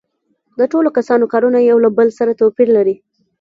[0.59, 2.95] د ټولو کسانو کارونه یو له بل سره توپیر لري